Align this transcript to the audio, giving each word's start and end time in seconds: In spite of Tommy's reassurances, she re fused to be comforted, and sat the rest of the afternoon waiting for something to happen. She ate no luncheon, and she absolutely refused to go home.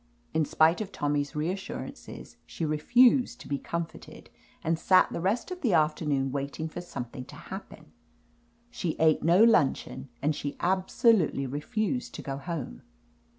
In 0.33 0.45
spite 0.45 0.81
of 0.81 0.91
Tommy's 0.91 1.35
reassurances, 1.35 2.35
she 2.47 2.65
re 2.65 2.79
fused 2.79 3.39
to 3.41 3.47
be 3.47 3.59
comforted, 3.59 4.31
and 4.63 4.79
sat 4.79 5.13
the 5.13 5.21
rest 5.21 5.51
of 5.51 5.61
the 5.61 5.73
afternoon 5.73 6.31
waiting 6.31 6.67
for 6.67 6.81
something 6.81 7.23
to 7.25 7.35
happen. 7.35 7.91
She 8.71 8.95
ate 8.97 9.21
no 9.21 9.43
luncheon, 9.43 10.09
and 10.19 10.35
she 10.35 10.57
absolutely 10.59 11.45
refused 11.45 12.15
to 12.15 12.23
go 12.23 12.37
home. 12.37 12.81